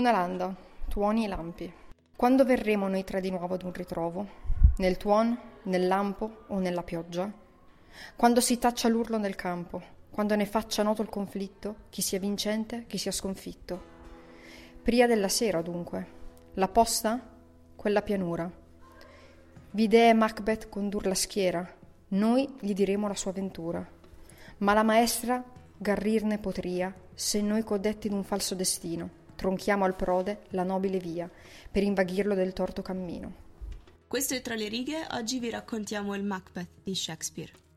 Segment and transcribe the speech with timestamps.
[0.00, 0.56] Una landa,
[0.88, 1.70] tuoni e lampi.
[2.16, 4.26] Quando verremo noi tre di nuovo ad un ritrovo?
[4.78, 7.30] Nel tuon, nel lampo o nella pioggia?
[8.16, 12.86] Quando si taccia l'urlo nel campo, quando ne faccia noto il conflitto, chi sia vincente,
[12.86, 13.82] chi sia sconfitto.
[14.82, 16.06] Pria della sera, dunque.
[16.54, 17.20] La posta?
[17.76, 18.50] Quella pianura.
[19.72, 21.70] Vide Macbeth condur la schiera,
[22.08, 23.86] noi gli diremo la sua avventura.
[24.60, 25.44] Ma la maestra
[25.76, 31.30] garrirne potria, se noi codetti d'un falso destino tronchiamo al prode la nobile via,
[31.70, 33.32] per invaghirlo del torto cammino.
[34.06, 37.69] Questo è Tra le righe, oggi vi raccontiamo il Macbeth di Shakespeare.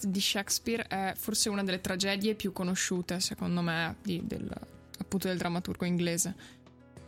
[0.00, 4.50] Di Shakespeare è forse una delle tragedie più conosciute, secondo me, di, del,
[4.98, 6.34] appunto del drammaturgo inglese.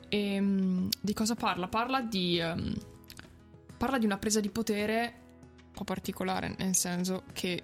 [0.09, 1.69] E um, di cosa parla?
[1.69, 2.75] Parla di, um,
[3.77, 5.15] parla di una presa di potere
[5.67, 7.63] un po' particolare, nel senso che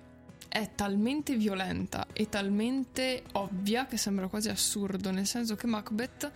[0.49, 6.31] è talmente violenta e talmente ovvia che sembra quasi assurdo, nel senso che Macbeth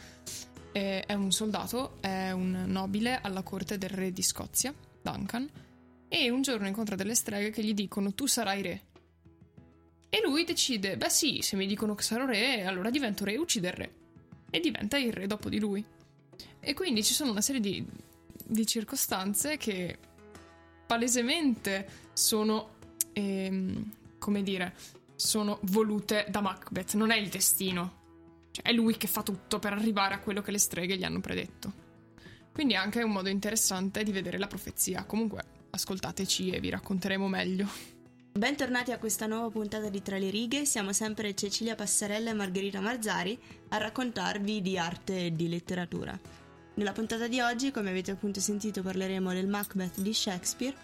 [0.73, 5.49] è, è un soldato, è un nobile alla corte del re di Scozia, Duncan,
[6.09, 8.83] e un giorno incontra delle streghe che gli dicono tu sarai re.
[10.11, 13.39] E lui decide, beh sì, se mi dicono che sarò re, allora divento re e
[13.39, 13.95] uccide il re.
[14.51, 15.85] E diventa il re dopo di lui.
[16.61, 17.85] E quindi ci sono una serie di,
[18.47, 19.99] di circostanze che
[20.87, 22.77] palesemente sono,
[23.13, 24.75] ehm, come dire,
[25.15, 27.97] sono volute da Macbeth, non è il destino.
[28.51, 31.21] Cioè, è lui che fa tutto per arrivare a quello che le streghe gli hanno
[31.21, 31.87] predetto.
[32.51, 35.05] Quindi è anche un modo interessante di vedere la profezia.
[35.05, 37.69] Comunque, ascoltateci e vi racconteremo meglio.
[38.33, 42.81] Bentornati a questa nuova puntata di Tra le righe, siamo sempre Cecilia Passarella e Margherita
[42.81, 43.37] Marzari
[43.71, 46.19] a raccontarvi di arte e di letteratura.
[46.75, 50.77] Nella puntata di oggi, come avete appunto sentito, parleremo del Macbeth di Shakespeare.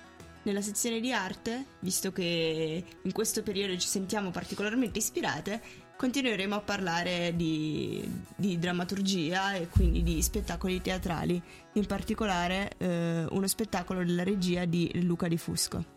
[0.42, 5.62] Nella sezione di arte, visto che in questo periodo ci sentiamo particolarmente ispirate,
[5.96, 8.06] continueremo a parlare di,
[8.36, 11.40] di drammaturgia e quindi di spettacoli teatrali,
[11.74, 15.92] in particolare eh, uno spettacolo della regia di Luca Di Fusco.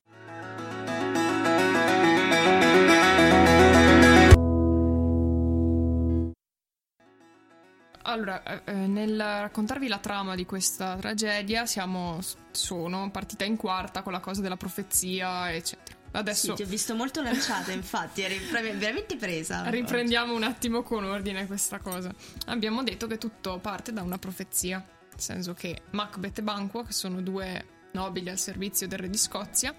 [8.03, 12.19] Allora, eh, eh, nel raccontarvi la trama di questa tragedia, siamo,
[12.51, 15.96] sono partita in quarta con la cosa della profezia, eccetera.
[16.11, 19.69] Adesso sì, ti ho visto molto lanciata, infatti, eri veramente presa.
[19.69, 22.11] Riprendiamo un attimo con ordine questa cosa.
[22.47, 26.93] Abbiamo detto che tutto parte da una profezia, nel senso che Macbeth e Banquo, che
[26.93, 29.75] sono due nobili al servizio del re di Scozia,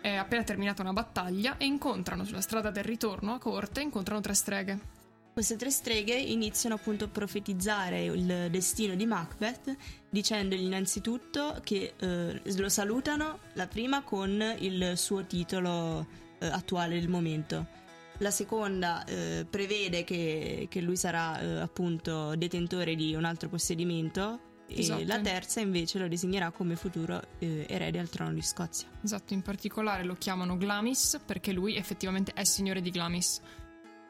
[0.00, 4.34] è appena terminata una battaglia e incontrano sulla strada del ritorno a corte, incontrano tre
[4.34, 4.91] streghe
[5.32, 9.74] queste tre streghe iniziano appunto a profetizzare il destino di Macbeth
[10.10, 16.06] dicendogli innanzitutto che eh, lo salutano la prima con il suo titolo
[16.38, 17.80] eh, attuale del momento.
[18.18, 24.38] La seconda eh, prevede che, che, lui sarà eh, appunto detentore di un altro possedimento
[24.66, 25.00] esatto.
[25.00, 28.86] e la terza invece lo designerà come futuro eh, erede al trono di Scozia.
[29.02, 33.40] Esatto, in particolare lo chiamano Glamis perché lui effettivamente è signore di Glamis.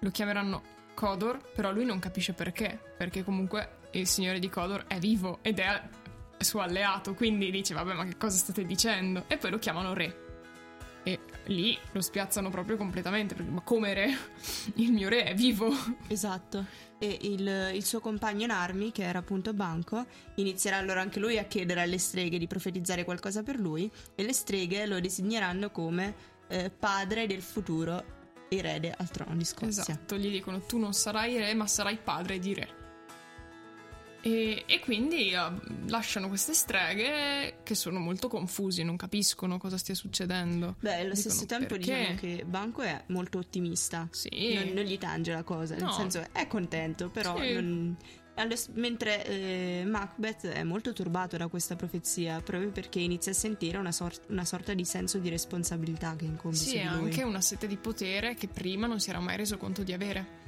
[0.00, 4.98] Lo chiameranno Codor, però lui non capisce perché, perché comunque il signore di Codor è
[4.98, 5.82] vivo ed è
[6.42, 9.24] suo alleato, quindi dice vabbè ma che cosa state dicendo?
[9.28, 10.30] E poi lo chiamano re.
[11.04, 14.16] E lì lo spiazzano proprio completamente, perché ma come re?
[14.76, 15.72] Il mio re è vivo.
[16.06, 16.64] Esatto.
[16.98, 21.38] E il, il, suo compagno in armi, che era appunto Banco, inizierà allora anche lui
[21.38, 26.14] a chiedere alle streghe di profetizzare qualcosa per lui e le streghe lo designeranno come
[26.46, 28.20] eh, padre del futuro
[28.56, 29.82] erede al trono di Scozia.
[29.82, 32.80] Esatto, gli dicono tu non sarai re ma sarai padre di re.
[34.24, 39.96] E, e quindi uh, lasciano queste streghe che sono molto confusi, non capiscono cosa stia
[39.96, 40.76] succedendo.
[40.78, 41.96] Beh, allo Dicono, stesso tempo perché?
[41.96, 44.06] diciamo che Banco è molto ottimista.
[44.12, 44.54] Sì.
[44.54, 45.86] Non, non gli tange la cosa, no.
[45.86, 47.52] nel senso è contento, però sì.
[47.52, 47.96] non,
[48.74, 53.92] mentre eh, Macbeth è molto turbato da questa profezia proprio perché inizia a sentire una,
[53.92, 56.70] sor- una sorta di senso di responsabilità che incombe sì, su.
[56.70, 59.92] Sì, anche una sete di potere che prima non si era mai reso conto di
[59.92, 60.40] avere.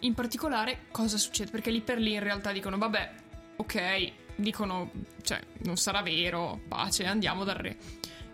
[0.00, 1.50] In particolare, cosa succede?
[1.50, 3.14] Perché lì per lì in realtà dicono, vabbè,
[3.56, 4.90] ok, dicono,
[5.22, 7.76] cioè, non sarà vero, pace, andiamo dal re.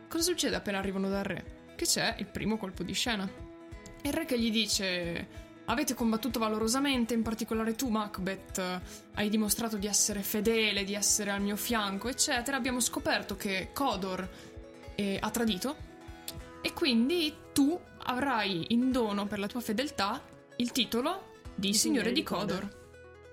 [0.08, 1.60] Cosa succede appena arrivano dal re?
[1.74, 3.28] Che c'è il primo colpo di scena.
[4.02, 8.80] Il re che gli dice Avete combattuto valorosamente, in particolare tu, Macbeth,
[9.14, 12.56] hai dimostrato di essere fedele, di essere al mio fianco, eccetera.
[12.56, 14.28] Abbiamo scoperto che Codor
[14.96, 15.90] eh, ha tradito
[16.60, 20.20] e quindi tu avrai in dono per la tua fedeltà
[20.56, 22.22] il titolo di Di Signore Signore di.
[22.22, 22.80] Codor.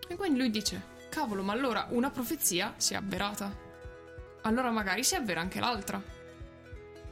[0.07, 3.67] E quindi lui dice, cavolo, ma allora una profezia si è avverata.
[4.41, 6.01] Allora magari si avvera anche l'altra.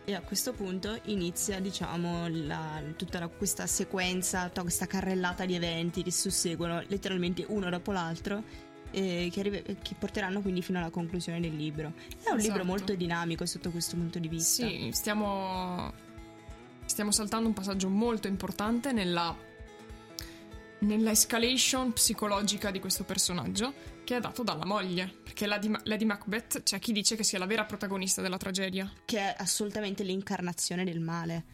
[0.09, 5.53] E a questo punto inizia, diciamo, la- tutta la- questa sequenza, tutta questa carrellata di
[5.53, 8.65] eventi che susseguono letteralmente uno dopo l'altro.
[8.91, 11.91] eh, che, arrive- che porteranno quindi fino alla conclusione del libro.
[12.23, 12.63] È un libro Esatto.
[12.63, 14.65] molto dinamico sotto questo punto di vista.
[14.65, 15.91] Sì, stiamo.
[16.85, 19.35] Stiamo saltando un passaggio molto importante nella.
[20.79, 25.11] Nella escalation psicologica di questo personaggio, che è dato dalla moglie.
[25.23, 28.91] Perché Lady, Ma- Lady Macbeth c'è chi dice che sia la vera protagonista della tragedia.
[29.05, 31.45] Che è assolutamente l'incarnazione del male.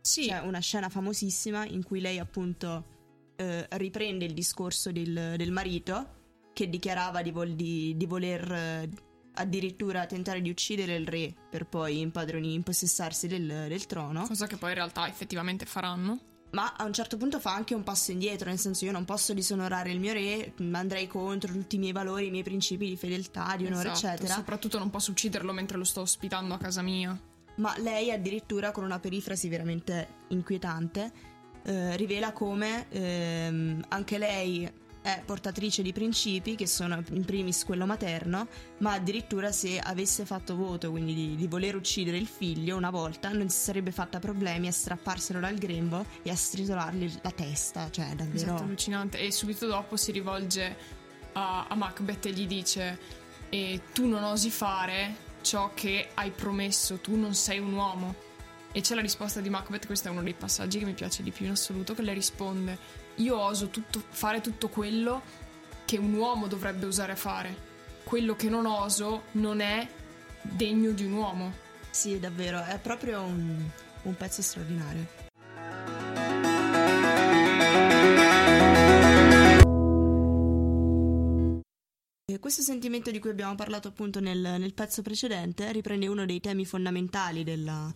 [0.00, 5.52] Sì, C'è una scena famosissima in cui lei appunto eh, riprende il discorso del, del
[5.52, 6.20] marito
[6.52, 8.88] che dichiarava di, vol- di- di voler eh,
[9.34, 14.26] addirittura tentare di uccidere il re per poi impadroni, impossessarsi del, del trono.
[14.26, 16.20] cosa che poi in realtà effettivamente faranno.
[16.52, 19.32] Ma a un certo punto fa anche un passo indietro, nel senso io non posso
[19.32, 23.54] disonorare il mio re, andrei contro tutti i miei valori, i miei principi di fedeltà,
[23.56, 24.34] di onore, Esatto, eccetera.
[24.34, 27.18] Soprattutto non posso ucciderlo mentre lo sto ospitando a casa mia.
[27.56, 31.30] Ma lei addirittura con una perifrasi veramente inquietante
[31.64, 34.70] eh, rivela come ehm, anche lei
[35.02, 38.46] è portatrice di principi che sono in primis quello materno,
[38.78, 43.30] ma addirittura se avesse fatto voto, quindi di, di voler uccidere il figlio una volta,
[43.30, 48.14] non si sarebbe fatta problemi a strapparselo dal grembo e a stritolargli la testa, cioè
[48.14, 48.36] davvero...
[48.36, 49.18] Esatto, allucinante.
[49.18, 50.76] E subito dopo si rivolge
[51.32, 52.98] a, a Macbeth e gli dice:
[53.48, 58.14] e Tu non osi fare ciò che hai promesso, tu non sei un uomo.
[58.74, 61.30] E c'è la risposta di Macbeth, questo è uno dei passaggi che mi piace di
[61.30, 62.78] più in assoluto, che le risponde:
[63.16, 65.22] Io oso tutto- fare tutto quello
[65.84, 67.70] che un uomo dovrebbe osare fare.
[68.04, 69.86] Quello che non oso non è
[70.42, 71.52] degno di un uomo.
[71.90, 73.68] Sì, davvero, è proprio un,
[74.02, 75.20] un pezzo straordinario.
[82.52, 86.66] Questo sentimento di cui abbiamo parlato appunto nel, nel pezzo precedente riprende uno dei temi
[86.66, 87.90] fondamentali della,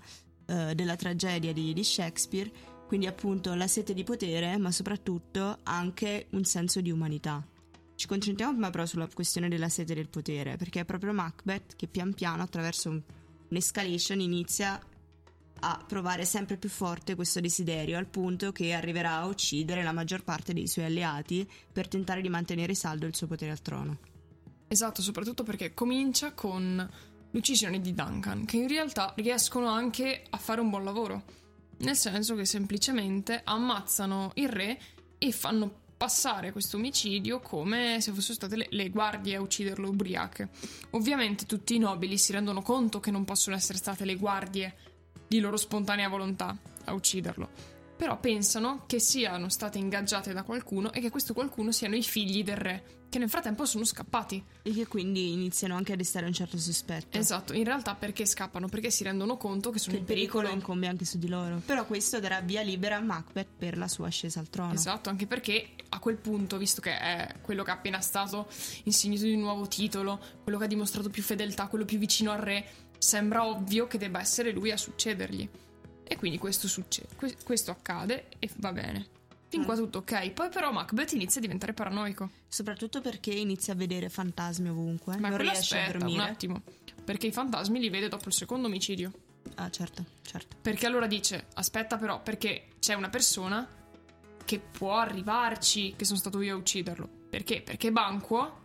[0.46, 2.50] eh, della tragedia di, di Shakespeare,
[2.86, 7.44] quindi appunto la sete di potere, ma soprattutto anche un senso di umanità.
[7.94, 11.88] Ci concentriamo prima però sulla questione della sete del potere, perché è proprio Macbeth che
[11.88, 13.02] pian piano attraverso un-
[13.48, 14.80] un'escalation inizia
[15.58, 20.22] a provare sempre più forte questo desiderio, al punto che arriverà a uccidere la maggior
[20.22, 23.98] parte dei suoi alleati per tentare di mantenere saldo il suo potere al trono.
[24.68, 26.86] Esatto, soprattutto perché comincia con
[27.30, 31.24] l'uccisione di Duncan, che in realtà riescono anche a fare un buon lavoro.
[31.78, 34.78] Nel senso che semplicemente ammazzano il re
[35.18, 40.48] e fanno passare questo omicidio come se fossero state le, le guardie a ucciderlo ubriache.
[40.90, 44.74] Ovviamente tutti i nobili si rendono conto che non possono essere state le guardie
[45.26, 47.75] di loro spontanea volontà a ucciderlo.
[47.96, 52.44] Però pensano che siano state ingaggiate da qualcuno e che questo qualcuno siano i figli
[52.44, 54.44] del re, che nel frattempo sono scappati.
[54.62, 57.16] E che quindi iniziano anche a destare un certo sospetto.
[57.16, 58.68] Esatto, in realtà perché scappano?
[58.68, 60.42] Perché si rendono conto che sono Che in pericolo.
[60.42, 61.62] pericolo incombe anche su di loro.
[61.64, 64.74] Però questo darà via libera a Macbeth per la sua ascesa al trono.
[64.74, 68.46] Esatto, anche perché a quel punto, visto che è quello che è appena stato
[68.84, 72.38] insignito di un nuovo titolo, quello che ha dimostrato più fedeltà, quello più vicino al
[72.38, 72.66] re,
[72.98, 75.48] sembra ovvio che debba essere lui a succedergli.
[76.08, 79.08] E quindi questo succede, que- questo accade e va bene.
[79.48, 80.30] Fin qua tutto ok.
[80.30, 82.30] Poi però Macbeth inizia a diventare paranoico.
[82.48, 85.16] Soprattutto perché inizia a vedere fantasmi ovunque.
[85.18, 86.22] Ma non riesce a aspetta dormire.
[86.22, 86.62] un attimo,
[87.04, 89.12] perché i fantasmi li vede dopo il secondo omicidio.
[89.54, 90.56] Ah, certo, certo.
[90.60, 93.66] Perché allora dice, aspetta però, perché c'è una persona
[94.44, 97.08] che può arrivarci che sono stato io a ucciderlo.
[97.30, 97.62] Perché?
[97.62, 98.64] Perché Banquo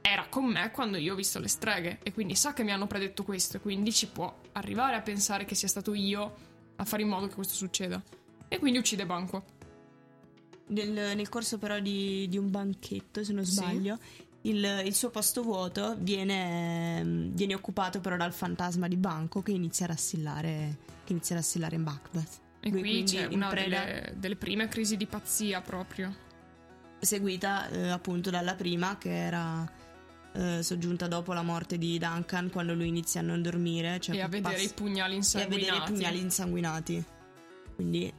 [0.00, 2.86] era con me quando io ho visto le streghe e quindi sa che mi hanno
[2.86, 7.02] predetto questo e quindi ci può arrivare a pensare che sia stato io a fare
[7.02, 8.02] in modo che questo succeda.
[8.48, 9.44] E quindi uccide Banquo.
[10.66, 13.52] Nel, nel corso però di, di un banchetto, se non Sì.
[13.54, 13.98] sbaglio,
[14.42, 17.02] il, il suo posto vuoto viene,
[17.32, 21.76] viene occupato però dal fantasma di Banco che inizia ad assillare, che inizia ad assillare
[21.78, 22.40] Macbeth.
[22.60, 26.14] E Lui qui c'è in una preda- delle, delle prime crisi di pazzia proprio.
[27.00, 29.70] seguita eh, appunto dalla prima che era
[30.34, 34.20] eh, soggiunta dopo la morte di Duncan quando lui inizia a non dormire cioè e
[34.20, 35.60] a vedere passa- i pugnali e a insanguinati.
[35.64, 37.04] vedere i pugnali insanguinati
[37.74, 38.12] quindi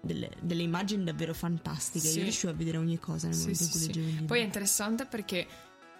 [0.00, 2.18] delle, delle immagini davvero fantastiche Sì.
[2.18, 3.86] io riuscivo a vedere ogni cosa nel Sì, momento in sì, cui sì.
[3.88, 5.46] leggevo il libro Poi è interessante perché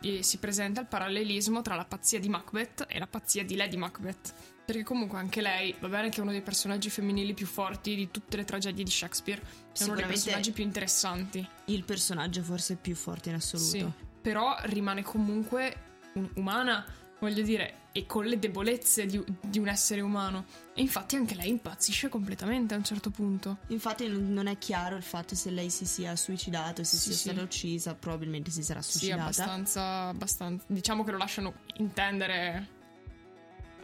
[0.00, 3.76] eh, si presenta il parallelismo tra la pazzia di Macbeth e la pazzia di Lady
[3.76, 4.32] Macbeth.
[4.64, 8.08] Perché comunque anche lei, va bene che è uno dei personaggi femminili più forti di
[8.12, 9.42] tutte le tragedie di Shakespeare,
[9.76, 11.44] è uno dei personaggi più interessanti.
[11.64, 13.68] Il personaggio forse più forte in assoluto.
[13.70, 15.76] Sì, però rimane comunque
[16.14, 16.84] un- umana,
[17.20, 20.44] voglio dire, e con le debolezze di, di un essere umano.
[20.74, 23.58] E infatti anche lei impazzisce completamente a un certo punto.
[23.68, 27.18] Infatti non è chiaro il fatto se lei si sia suicidato, se Sì, sia sì.
[27.30, 29.22] stata uccisa, probabilmente si sarà Sì, suicidata.
[29.22, 30.64] abbastanza, abbastanza.
[30.68, 32.76] Diciamo che lo lasciano intendere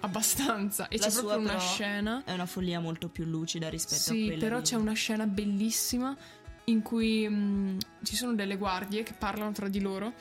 [0.01, 0.89] abbastanza.
[0.89, 2.23] E La c'è sua, proprio una scena.
[2.25, 5.27] È una follia molto più lucida rispetto a Sì, quella però di- c'è una scena
[5.27, 6.17] bellissima
[6.67, 10.13] in cui mh, ci sono delle guardie che parlano tra di loro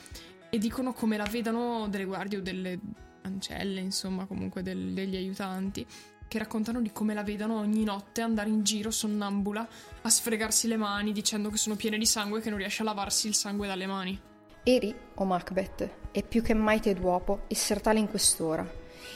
[0.50, 2.78] e dicono come la vedano delle guardie o delle
[3.22, 5.86] ancelle, insomma, comunque del- degli aiutanti,
[6.28, 9.68] che raccontano di come la vedano ogni notte andare in giro sonnambula
[10.02, 12.84] a sfregarsi le mani dicendo che sono piene di sangue e che non riesce a
[12.84, 14.20] lavarsi il sangue dalle mani.
[14.62, 18.66] Eri, o Macbeth, e più che mai te d'uopo, esser tale in quest'ora,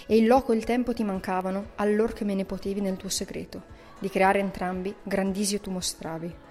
[0.07, 3.09] e il loco e il tempo ti mancavano, allor che me ne potevi nel tuo
[3.09, 3.65] segreto,
[3.99, 6.47] di creare entrambi, grandisio tu mostravi.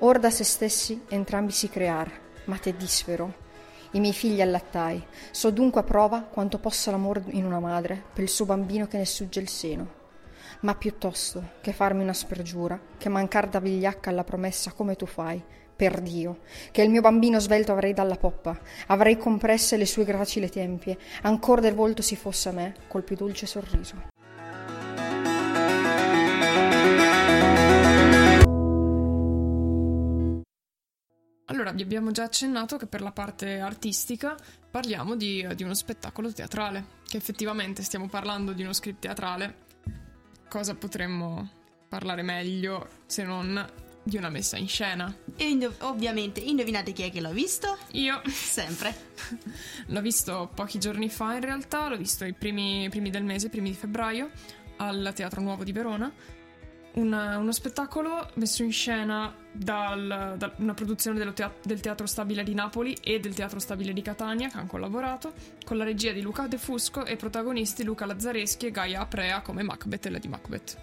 [0.00, 2.08] Or da se stessi entrambi si crear,
[2.44, 3.46] ma te disfero.
[3.92, 8.22] I miei figli allattai, so dunque a prova quanto possa l'amor in una madre per
[8.22, 9.96] il suo bambino che ne sugge il seno.
[10.60, 15.42] Ma piuttosto che farmi una spergiura, che mancar da vigliacca alla promessa come tu fai,
[15.74, 16.40] per Dio,
[16.70, 21.60] che il mio bambino svelto avrei dalla poppa, avrei compresse le sue gracili tempie, ancor
[21.60, 24.17] del volto si fosse a me col più dolce sorriso.
[31.50, 34.36] Allora, vi abbiamo già accennato che per la parte artistica
[34.70, 39.66] parliamo di, di uno spettacolo teatrale, che effettivamente stiamo parlando di uno script teatrale.
[40.46, 41.50] Cosa potremmo
[41.88, 43.66] parlare meglio se non
[44.02, 45.14] di una messa in scena?
[45.36, 47.78] E indo- ovviamente, indovinate chi è che l'ha visto?
[47.92, 48.94] Io Sempre.
[49.86, 53.50] l'ho visto pochi giorni fa in realtà, l'ho visto i primi, primi del mese, i
[53.50, 54.30] primi di febbraio,
[54.76, 56.12] al Teatro Nuovo di Verona.
[56.94, 62.42] Una- uno spettacolo messo in scena dal- da una produzione dello tea- del Teatro Stabile
[62.42, 65.32] di Napoli e del Teatro Stabile di Catania, che hanno collaborato,
[65.64, 69.62] con la regia di Luca De Fusco e protagonisti Luca Lazzareschi e Gaia Aprea come
[69.62, 70.76] Macbeth e Lady Macbeth.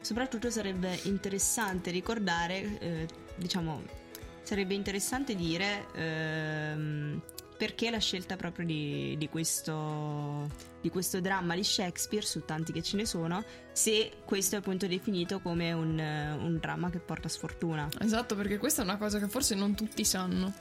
[0.00, 3.82] Soprattutto sarebbe interessante ricordare, eh, diciamo,
[4.42, 7.20] sarebbe interessante dire ehm,
[7.60, 10.48] perché la scelta proprio di, di questo,
[10.80, 14.86] di questo dramma di Shakespeare, su tanti che ce ne sono, se questo è appunto
[14.86, 17.86] definito come un, un dramma che porta sfortuna.
[17.98, 20.54] Esatto, perché questa è una cosa che forse non tutti sanno.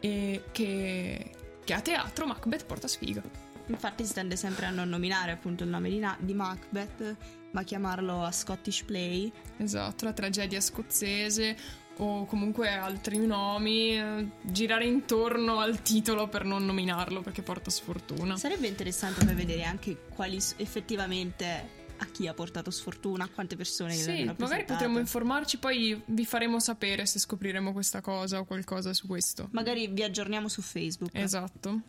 [0.00, 1.30] E che,
[1.64, 3.22] che a teatro Macbeth porta sfiga.
[3.68, 7.16] Infatti si tende sempre a non nominare appunto il nome di, Na- di Macbeth,
[7.52, 9.32] ma chiamarlo a Scottish Play.
[9.56, 11.56] Esatto, la tragedia scozzese
[11.98, 18.36] o comunque altri nomi, eh, girare intorno al titolo per non nominarlo perché porta sfortuna.
[18.36, 23.92] Sarebbe interessante per vedere anche quali effettivamente a chi ha portato sfortuna, a quante persone
[23.94, 29.06] Sì, magari potremmo informarci, poi vi faremo sapere se scopriremo questa cosa o qualcosa su
[29.06, 29.48] questo.
[29.52, 31.14] Magari vi aggiorniamo su Facebook.
[31.14, 31.80] Esatto.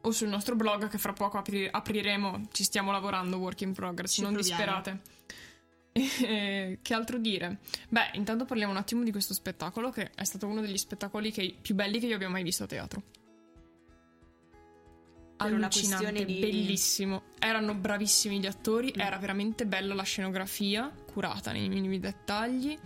[0.00, 4.14] O sul nostro blog che fra poco apri- apriremo, ci stiamo lavorando, work in progress,
[4.14, 4.60] Ci non proviamo.
[4.62, 5.00] disperate.
[5.96, 7.58] E, che altro dire?
[7.88, 11.54] Beh, intanto parliamo un attimo di questo spettacolo che è stato uno degli spettacoli che-
[11.62, 13.02] più belli che io abbia mai visto a teatro.
[15.36, 17.22] Per Allucinante, di- bellissimo.
[17.38, 19.00] Erano bravissimi gli attori, Mm.
[19.00, 22.76] era veramente bella la scenografia, curata nei minimi dettagli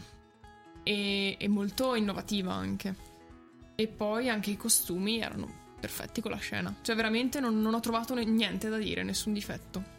[0.83, 2.95] e, e molto innovativa anche.
[3.75, 6.75] E poi anche i costumi erano perfetti con la scena.
[6.83, 9.97] Cioè veramente non, non ho trovato niente da dire, nessun difetto.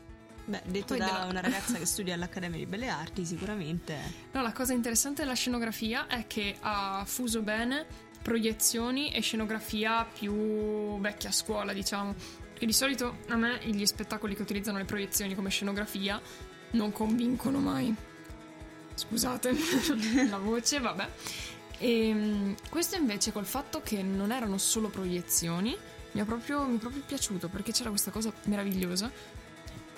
[0.49, 3.95] Beh, detto Poi da della- una ragazza che studia all'Accademia di Belle Arti, sicuramente.
[4.31, 7.85] No, la cosa interessante della scenografia è che ha fuso bene
[8.23, 12.15] proiezioni e scenografia più vecchia scuola, diciamo.
[12.49, 16.19] Perché di solito a me gli spettacoli che utilizzano le proiezioni come scenografia
[16.71, 17.93] non convincono mai.
[18.95, 19.53] Scusate
[20.29, 21.09] la voce, vabbè.
[21.77, 25.77] E questo invece col fatto che non erano solo proiezioni,
[26.11, 29.37] mi è proprio, mi è proprio piaciuto perché c'era questa cosa meravigliosa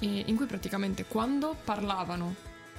[0.02, 2.36] e in cui praticamente quando parlavano,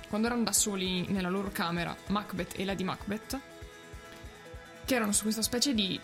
[0.08, 3.38] quando erano da soli nella loro camera, Macbeth e Lady Macbeth,
[4.84, 5.98] che erano su questa specie di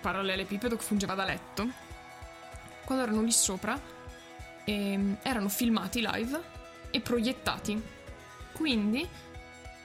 [0.00, 1.68] parallelepipedo che fungeva da letto,
[2.84, 3.78] quando erano lì sopra,
[4.64, 6.40] ehm, erano filmati live
[6.90, 7.82] e proiettati.
[8.52, 9.06] Quindi,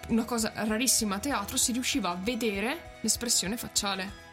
[0.09, 4.25] una cosa rarissima a teatro, si riusciva a vedere l'espressione facciale.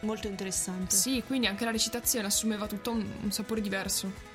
[0.00, 0.96] Molto interessante.
[0.96, 4.29] Sì, quindi anche la recitazione assumeva tutto un, un sapore diverso.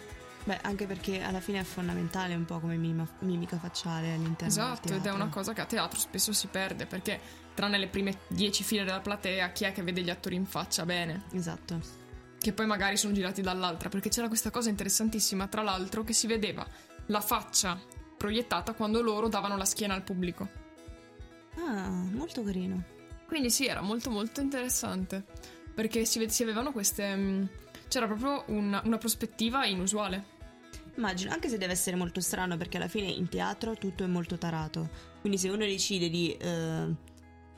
[0.45, 4.93] Beh, anche perché alla fine è fondamentale un po' come mima- mimica facciale all'interno Esatto,
[4.93, 7.19] ed è una cosa che a teatro spesso si perde perché
[7.55, 10.85] tranne le prime dieci file della platea chi è che vede gli attori in faccia
[10.85, 11.23] bene?
[11.31, 11.79] Esatto.
[12.37, 16.27] che poi magari sono girati dall'altra, perché c'era questa cosa interessantissima, tra l'altro, che si
[16.27, 16.63] vedeva
[17.07, 17.79] la faccia
[18.15, 20.47] proiettata quando loro davano la schiena al pubblico.
[21.57, 22.83] Ah, molto carino.
[23.25, 25.25] Quindi sì, era molto molto interessante,
[25.73, 27.15] perché si, si avevano queste...
[27.15, 27.43] Mm,
[27.87, 30.33] c'era proprio una, una prospettiva inusuale.
[30.97, 34.37] Immagino, anche se deve essere molto strano perché alla fine in teatro tutto è molto
[34.37, 34.89] tarato.
[35.19, 36.95] Quindi se uno decide di eh,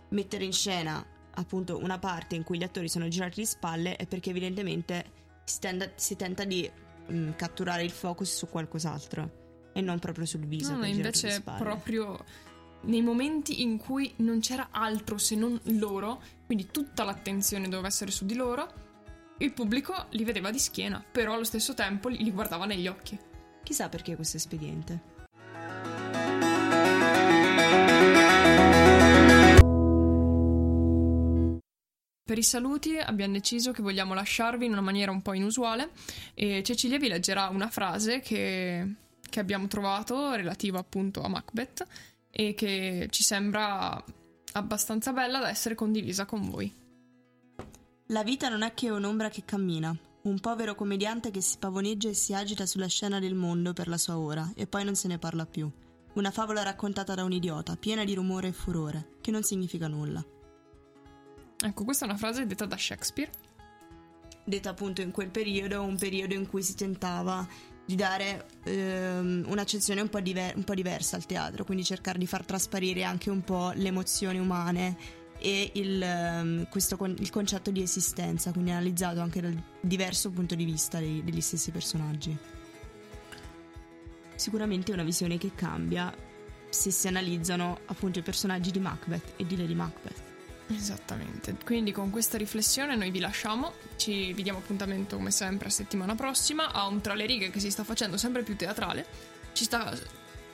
[0.09, 4.07] mettere in scena appunto una parte in cui gli attori sono girati di spalle è
[4.07, 5.05] perché evidentemente
[5.43, 6.69] si, tenda, si tenta di
[7.07, 10.75] mh, mm, catturare il focus su qualcos'altro e non proprio sul viso.
[10.75, 12.17] No, invece proprio
[12.81, 18.11] nei momenti in cui non c'era altro se non loro, quindi tutta l'attenzione doveva essere
[18.11, 18.85] su di loro,
[19.39, 23.17] il pubblico li vedeva di schiena, però allo stesso tempo li guardava negli occhi.
[23.67, 25.01] Chissà perché questo espediente.
[32.23, 35.89] Per i saluti abbiamo deciso che vogliamo lasciarvi in una maniera un po' inusuale
[36.33, 38.95] e Cecilia vi leggerà una frase che,
[39.29, 41.85] che abbiamo trovato relativa appunto a Macbeth
[42.31, 44.01] e che ci sembra
[44.53, 46.73] abbastanza bella da essere condivisa con voi.
[48.05, 49.93] La vita non è che un'ombra che cammina,
[50.27, 53.97] un povero commediante che si pavoneggia e si agita sulla scena del mondo per la
[53.97, 55.69] sua ora e poi non se ne parla più.
[56.13, 60.23] Una favola raccontata da un idiota, piena di rumore e furore, che non significa nulla.
[61.59, 63.31] Ecco, questa è una frase detta da Shakespeare.
[64.43, 67.47] Detta appunto in quel periodo, un periodo in cui si tentava
[67.85, 72.27] di dare ehm, un'accezione un po, diver- un po' diversa al teatro, quindi cercare di
[72.27, 77.81] far trasparire anche un po' le emozioni umane e il, um, questo, il concetto di
[77.81, 82.35] esistenza, quindi analizzato anche dal diverso punto di vista dei, degli stessi personaggi.
[84.35, 86.13] Sicuramente è una visione che cambia
[86.69, 90.25] se si analizzano appunto i personaggi di Macbeth e di Lady Macbeth.
[90.69, 95.71] Esattamente, quindi con questa riflessione noi vi lasciamo, ci vi diamo appuntamento come sempre a
[95.71, 99.05] settimana prossima a un tra le righe che si sta facendo sempre più teatrale,
[99.53, 99.97] ci sta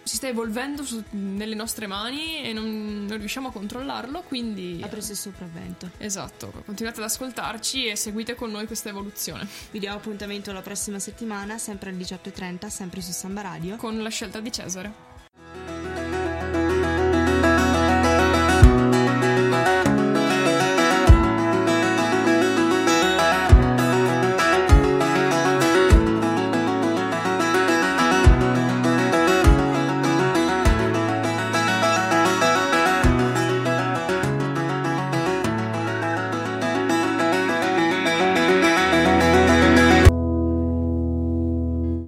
[0.03, 4.79] si sta evolvendo su, nelle nostre mani e non, non, riusciamo a controllarlo, quindi...
[4.83, 5.91] Ha preso il sopravvento.
[5.97, 9.47] Esatto, continuate ad ascoltarci e seguite con noi questa evoluzione.
[9.71, 13.75] Vi diamo appuntamento la prossima settimana, sempre alle 18.30, sempre su Samba Radio.
[13.77, 15.12] Con la scelta di Cesare.